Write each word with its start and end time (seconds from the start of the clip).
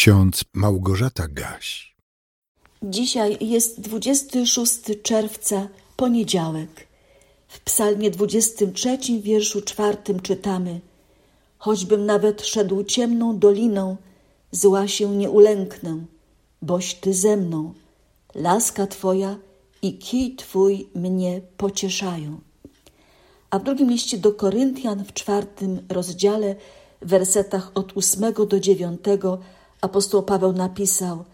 ksiądz 0.00 0.44
Małgorzata 0.54 1.28
Gaś. 1.28 1.96
Dzisiaj 2.82 3.36
jest 3.40 3.80
26 3.80 4.80
czerwca, 5.02 5.68
poniedziałek. 5.96 6.86
W 7.48 7.60
psalmie 7.60 8.10
23, 8.10 8.98
wierszu 9.20 9.62
czwartym 9.62 10.20
czytamy 10.20 10.80
Choćbym 11.58 12.06
nawet 12.06 12.46
szedł 12.46 12.84
ciemną 12.84 13.38
doliną, 13.38 13.96
zła 14.50 14.88
się 14.88 15.16
nie 15.16 15.30
ulęknę, 15.30 16.04
boś 16.62 16.94
Ty 16.94 17.14
ze 17.14 17.36
mną. 17.36 17.74
Laska 18.34 18.86
Twoja 18.86 19.36
i 19.82 19.98
kij 19.98 20.36
Twój 20.36 20.88
mnie 20.94 21.40
pocieszają. 21.56 22.40
A 23.50 23.58
w 23.58 23.64
drugim 23.64 23.90
liście 23.90 24.18
do 24.18 24.32
Koryntian 24.32 25.04
w 25.04 25.12
czwartym 25.12 25.86
rozdziale, 25.88 26.56
w 27.02 27.08
wersetach 27.08 27.70
od 27.74 27.96
ósmego 27.96 28.46
do 28.46 28.60
dziewiątego, 28.60 29.38
apostoł 29.80 30.22
Paweł 30.22 30.52
napisał: 30.52 31.24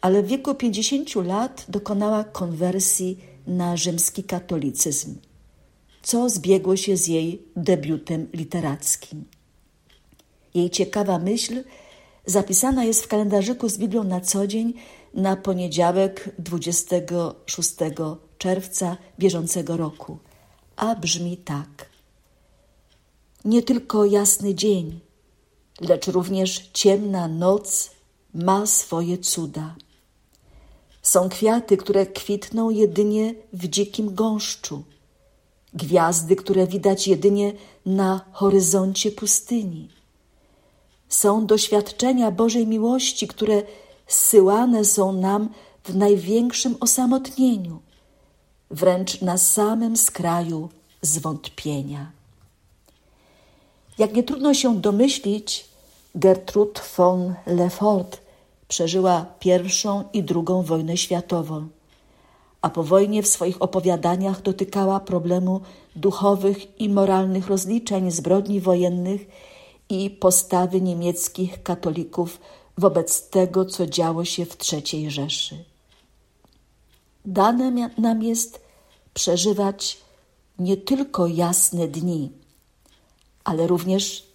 Ale 0.00 0.22
w 0.22 0.26
wieku 0.26 0.54
50 0.54 1.14
lat 1.14 1.64
dokonała 1.68 2.24
konwersji 2.24 3.18
na 3.46 3.76
rzymski 3.76 4.24
katolicyzm, 4.24 5.14
co 6.06 6.28
zbiegło 6.28 6.76
się 6.76 6.96
z 6.96 7.06
jej 7.06 7.42
debiutem 7.56 8.28
literackim. 8.32 9.24
Jej 10.54 10.70
ciekawa 10.70 11.18
myśl 11.18 11.64
zapisana 12.26 12.84
jest 12.84 13.02
w 13.02 13.08
kalendarzyku 13.08 13.68
z 13.68 13.78
Biblią 13.78 14.04
na 14.04 14.20
co 14.20 14.46
dzień 14.46 14.74
na 15.14 15.36
poniedziałek 15.36 16.30
26 16.38 17.70
czerwca 18.38 18.96
bieżącego 19.18 19.76
roku, 19.76 20.18
a 20.76 20.94
brzmi 20.94 21.36
tak. 21.36 21.90
Nie 23.44 23.62
tylko 23.62 24.04
jasny 24.04 24.54
dzień, 24.54 25.00
lecz 25.80 26.06
również 26.06 26.70
ciemna 26.72 27.28
noc 27.28 27.90
ma 28.34 28.66
swoje 28.66 29.18
cuda. 29.18 29.76
Są 31.02 31.28
kwiaty, 31.28 31.76
które 31.76 32.06
kwitną 32.06 32.70
jedynie 32.70 33.34
w 33.52 33.68
dzikim 33.68 34.14
gąszczu, 34.14 34.84
gwiazdy, 35.76 36.36
które 36.36 36.66
widać 36.66 37.08
jedynie 37.08 37.52
na 37.86 38.20
horyzoncie 38.32 39.10
pustyni. 39.12 39.88
Są 41.08 41.46
doświadczenia 41.46 42.30
Bożej 42.30 42.66
miłości, 42.66 43.28
które 43.28 43.62
zsyłane 44.06 44.84
są 44.84 45.12
nam 45.12 45.48
w 45.84 45.96
największym 45.96 46.76
osamotnieniu, 46.80 47.78
wręcz 48.70 49.20
na 49.20 49.38
samym 49.38 49.96
skraju 49.96 50.68
zwątpienia. 51.02 52.10
Jak 53.98 54.14
nie 54.14 54.22
trudno 54.22 54.54
się 54.54 54.80
domyślić, 54.80 55.64
Gertrud 56.14 56.82
von 56.96 57.34
Lefort 57.46 58.20
przeżyła 58.68 59.26
pierwszą 59.40 60.04
i 60.12 60.22
drugą 60.22 60.62
wojnę 60.62 60.96
światową, 60.96 61.68
a 62.66 62.70
po 62.70 62.82
wojnie 62.82 63.22
w 63.22 63.28
swoich 63.28 63.62
opowiadaniach 63.62 64.42
dotykała 64.42 65.00
problemu 65.00 65.60
duchowych 65.96 66.80
i 66.80 66.88
moralnych 66.88 67.46
rozliczeń 67.46 68.10
zbrodni 68.10 68.60
wojennych 68.60 69.20
i 69.88 70.10
postawy 70.10 70.80
niemieckich 70.80 71.62
katolików 71.62 72.40
wobec 72.78 73.28
tego, 73.28 73.64
co 73.64 73.86
działo 73.86 74.24
się 74.24 74.46
w 74.46 74.56
III 74.72 75.10
Rzeszy. 75.10 75.64
Dane 77.24 77.90
nam 77.98 78.22
jest 78.22 78.60
przeżywać 79.14 79.98
nie 80.58 80.76
tylko 80.76 81.26
jasne 81.26 81.88
dni, 81.88 82.30
ale 83.44 83.66
również 83.66 84.26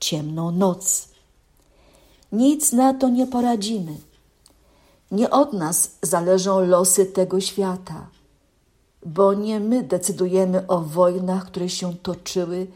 ciemną 0.00 0.50
noc. 0.50 1.08
Nic 2.32 2.72
na 2.72 2.94
to 2.94 3.08
nie 3.08 3.26
poradzimy. 3.26 4.07
Nie 5.10 5.30
od 5.30 5.52
nas 5.52 5.90
zależą 6.02 6.60
losy 6.60 7.06
tego 7.06 7.40
świata, 7.40 8.06
bo 9.06 9.34
nie 9.34 9.60
my 9.60 9.82
decydujemy 9.82 10.66
o 10.66 10.80
wojnach, 10.80 11.46
które 11.46 11.68
się 11.68 11.96
toczyły 11.96 12.66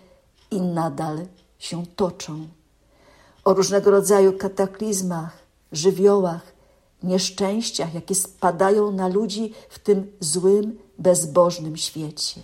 i 0.50 0.60
nadal 0.60 1.26
się 1.58 1.86
toczą, 1.96 2.48
o 3.44 3.54
różnego 3.54 3.90
rodzaju 3.90 4.32
kataklizmach, 4.38 5.38
żywiołach, 5.72 6.52
nieszczęściach, 7.02 7.94
jakie 7.94 8.14
spadają 8.14 8.92
na 8.92 9.08
ludzi 9.08 9.54
w 9.68 9.78
tym 9.78 10.12
złym, 10.20 10.78
bezbożnym 10.98 11.76
świecie. 11.76 12.40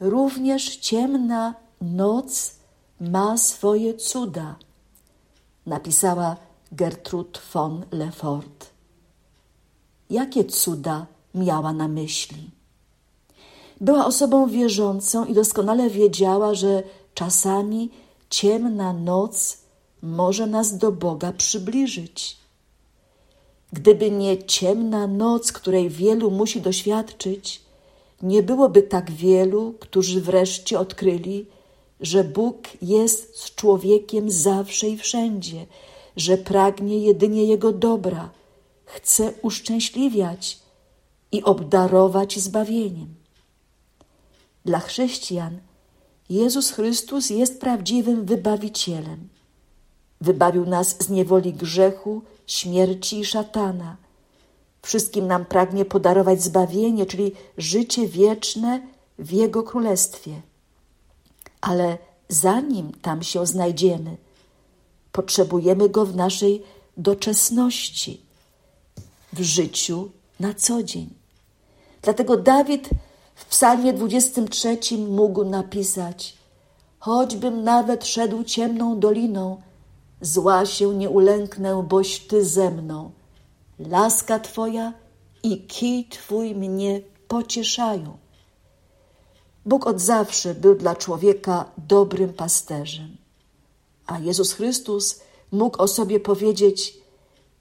Również 0.00 0.76
ciemna 0.76 1.54
noc 1.80 2.54
ma 3.00 3.38
swoje 3.38 3.94
cuda, 3.94 4.56
napisała 5.66 6.36
Gertrud 6.72 7.40
von 7.52 7.84
Lefort. 7.92 8.70
Jakie 10.10 10.44
cuda 10.44 11.06
miała 11.34 11.72
na 11.72 11.88
myśli? 11.88 12.50
Była 13.80 14.06
osobą 14.06 14.46
wierzącą 14.46 15.24
i 15.24 15.34
doskonale 15.34 15.90
wiedziała, 15.90 16.54
że 16.54 16.82
czasami 17.14 17.90
ciemna 18.30 18.92
noc 18.92 19.58
może 20.02 20.46
nas 20.46 20.78
do 20.78 20.92
Boga 20.92 21.32
przybliżyć. 21.32 22.36
Gdyby 23.72 24.10
nie 24.10 24.44
ciemna 24.44 25.06
noc, 25.06 25.52
której 25.52 25.90
wielu 25.90 26.30
musi 26.30 26.60
doświadczyć, 26.60 27.62
nie 28.22 28.42
byłoby 28.42 28.82
tak 28.82 29.10
wielu, 29.10 29.74
którzy 29.80 30.20
wreszcie 30.20 30.78
odkryli, 30.78 31.46
że 32.00 32.24
Bóg 32.24 32.56
jest 32.82 33.38
z 33.38 33.54
człowiekiem 33.54 34.30
zawsze 34.30 34.88
i 34.88 34.96
wszędzie, 34.96 35.66
że 36.20 36.38
pragnie 36.38 36.98
jedynie 36.98 37.44
Jego 37.44 37.72
dobra, 37.72 38.30
chce 38.84 39.32
uszczęśliwiać 39.42 40.58
i 41.32 41.42
obdarować 41.42 42.38
zbawieniem. 42.38 43.14
Dla 44.64 44.80
chrześcijan 44.80 45.58
Jezus 46.30 46.70
Chrystus 46.70 47.30
jest 47.30 47.60
prawdziwym 47.60 48.24
wybawicielem. 48.24 49.28
Wybawił 50.20 50.66
nas 50.66 50.96
z 51.02 51.08
niewoli 51.08 51.52
grzechu, 51.52 52.22
śmierci 52.46 53.20
i 53.20 53.24
szatana. 53.24 53.96
Wszystkim 54.82 55.26
nam 55.26 55.44
pragnie 55.44 55.84
podarować 55.84 56.42
zbawienie, 56.42 57.06
czyli 57.06 57.32
życie 57.58 58.08
wieczne 58.08 58.80
w 59.18 59.32
Jego 59.32 59.62
Królestwie. 59.62 60.40
Ale 61.60 61.98
zanim 62.28 62.92
tam 63.02 63.22
się 63.22 63.46
znajdziemy, 63.46 64.16
potrzebujemy 65.12 65.88
Go 65.88 66.06
w 66.06 66.16
naszej 66.16 66.62
doczesności, 66.96 68.20
w 69.32 69.40
życiu 69.40 70.10
na 70.40 70.54
co 70.54 70.82
dzień. 70.82 71.08
Dlatego 72.02 72.36
Dawid 72.36 72.90
w 73.34 73.44
psalmie 73.44 73.92
23 73.92 74.78
mógł 74.98 75.44
napisać 75.44 76.40
Choćbym 76.98 77.64
nawet 77.64 78.06
szedł 78.06 78.44
ciemną 78.44 79.00
doliną, 79.00 79.62
zła 80.20 80.66
się 80.66 80.94
nie 80.94 81.10
ulęknę, 81.10 81.82
boś 81.88 82.20
Ty 82.20 82.44
ze 82.44 82.70
mną. 82.70 83.10
Laska 83.78 84.38
Twoja 84.38 84.92
i 85.42 85.66
kij 85.66 86.08
Twój 86.08 86.54
mnie 86.54 87.00
pocieszają. 87.28 88.18
Bóg 89.66 89.86
od 89.86 90.00
zawsze 90.00 90.54
był 90.54 90.74
dla 90.74 90.96
człowieka 90.96 91.64
dobrym 91.78 92.32
pasterzem, 92.32 93.16
a 94.10 94.18
Jezus 94.18 94.52
Chrystus 94.52 95.20
mógł 95.52 95.82
o 95.82 95.88
sobie 95.88 96.20
powiedzieć: 96.20 96.98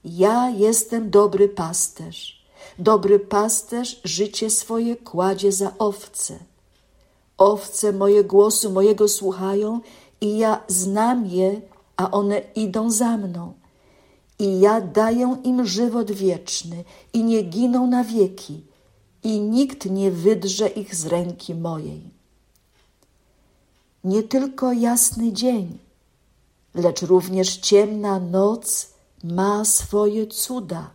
Ja 0.04 0.50
jestem 0.50 1.10
dobry 1.10 1.50
pasterz. 1.50 2.40
Dobry 2.80 3.20
pasterz 3.20 4.02
życie 4.04 4.50
swoje 4.50 4.96
kładzie 4.96 5.52
za 5.52 5.78
owce. 5.78 6.40
Owce 7.38 7.94
moje 7.94 8.24
głosu 8.24 8.72
mojego 8.72 9.08
słuchają 9.08 9.82
i 10.22 10.38
ja 10.38 10.64
znam 10.68 11.26
je, 11.26 11.62
a 11.98 12.12
one 12.12 12.42
idą 12.56 12.92
za 12.92 13.18
mną. 13.18 13.54
I 14.40 14.60
ja 14.60 14.82
daję 14.82 15.38
im 15.44 15.66
żywot 15.66 16.12
wieczny 16.12 16.84
i 17.14 17.24
nie 17.24 17.42
giną 17.42 17.88
na 17.88 18.04
wieki, 18.04 18.62
i 19.24 19.40
nikt 19.40 19.86
nie 19.86 20.12
wydrze 20.12 20.68
ich 20.68 20.96
z 20.96 21.06
ręki 21.06 21.56
mojej. 21.56 22.02
Nie 24.04 24.24
tylko 24.24 24.74
jasny 24.74 25.34
dzień, 25.34 25.78
lecz 26.80 27.02
również 27.02 27.58
ciemna 27.58 28.20
noc 28.20 28.90
ma 29.24 29.66
swoje 29.66 30.28
cuda. 30.28 30.92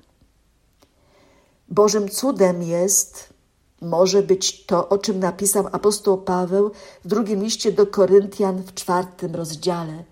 Bożym 1.69 2.09
cudem 2.09 2.63
jest, 2.63 3.35
może 3.81 4.23
być 4.23 4.67
to, 4.67 4.89
o 4.89 4.99
czym 4.99 5.21
napisał 5.21 5.69
apostoł 5.73 6.19
Paweł 6.19 6.71
w 7.05 7.09
drugim 7.09 7.43
liście 7.43 7.73
do 7.73 7.87
Koryntian 7.87 8.63
w 8.63 8.75
czwartym 8.75 9.35
rozdziale. 9.35 10.05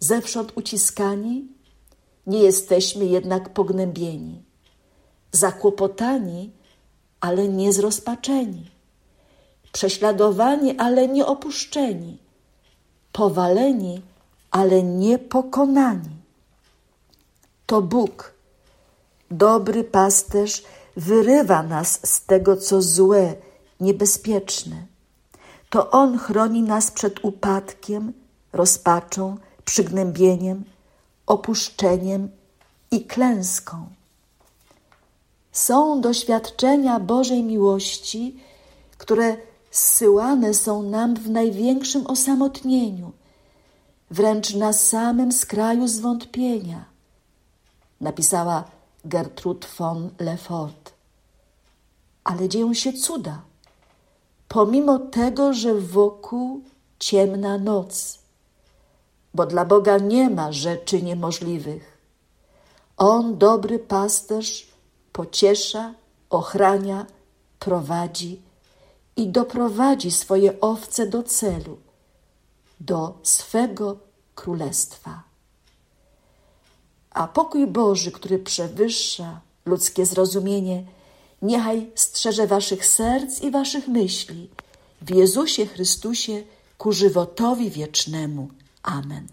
Zewsząd 0.00 0.52
uciskani, 0.56 1.48
nie 2.26 2.38
jesteśmy 2.38 3.06
jednak 3.06 3.52
pognębieni, 3.52 4.42
zakłopotani, 5.32 6.50
ale 7.20 7.48
nie 7.48 7.72
zrozpaczeni, 7.72 8.70
prześladowani, 9.72 10.78
ale 10.78 11.08
nie 11.08 11.26
opuszczeni, 11.26 12.18
powaleni, 13.12 14.02
ale 14.50 14.82
nie 14.82 15.18
pokonani. 15.18 16.16
To 17.66 17.82
Bóg, 17.82 18.34
dobry 19.30 19.84
pasterz, 19.84 20.64
wyrywa 20.96 21.62
nas 21.62 22.00
z 22.04 22.24
tego, 22.24 22.56
co 22.56 22.82
złe, 22.82 23.34
niebezpieczne. 23.80 24.86
To 25.70 25.90
On 25.90 26.18
chroni 26.18 26.62
nas 26.62 26.90
przed 26.90 27.24
upadkiem, 27.24 28.12
rozpaczą, 28.52 29.36
przygnębieniem, 29.64 30.64
opuszczeniem 31.26 32.28
i 32.90 33.04
klęską. 33.04 33.86
Są 35.52 36.00
doświadczenia 36.00 37.00
Bożej 37.00 37.42
miłości, 37.42 38.36
które 38.98 39.36
zsyłane 39.70 40.54
są 40.54 40.82
nam 40.82 41.14
w 41.16 41.30
największym 41.30 42.06
osamotnieniu, 42.06 43.12
wręcz 44.10 44.54
na 44.54 44.72
samym 44.72 45.32
skraju 45.32 45.88
zwątpienia. 45.88 46.84
Napisała 48.00 48.64
Gertrude 49.04 49.66
von 49.78 50.10
Lefort. 50.18 50.92
Ale 52.24 52.48
dzieją 52.48 52.74
się 52.74 52.92
cuda, 52.92 53.42
pomimo 54.48 54.98
tego, 54.98 55.52
że 55.52 55.74
wokół 55.74 56.60
ciemna 56.98 57.58
noc, 57.58 58.18
bo 59.34 59.46
dla 59.46 59.64
Boga 59.64 59.98
nie 59.98 60.30
ma 60.30 60.52
rzeczy 60.52 61.02
niemożliwych. 61.02 61.98
On, 62.96 63.38
dobry 63.38 63.78
pasterz, 63.78 64.68
pociesza, 65.12 65.94
ochrania, 66.30 67.06
prowadzi 67.58 68.42
i 69.16 69.28
doprowadzi 69.28 70.10
swoje 70.10 70.60
owce 70.60 71.06
do 71.06 71.22
celu, 71.22 71.76
do 72.80 73.18
swego 73.22 73.96
królestwa. 74.34 75.22
A 77.10 77.28
pokój 77.28 77.66
Boży, 77.66 78.12
który 78.12 78.38
przewyższa 78.38 79.40
ludzkie 79.66 80.06
zrozumienie, 80.06 80.84
niechaj 81.42 81.90
strzeże 81.94 82.46
waszych 82.46 82.86
serc 82.86 83.40
i 83.40 83.50
waszych 83.50 83.88
myśli 83.88 84.50
w 85.02 85.14
Jezusie 85.14 85.66
Chrystusie 85.66 86.42
ku 86.78 86.92
żywotowi 86.92 87.70
wiecznemu. 87.70 88.48
Amen. 88.82 89.26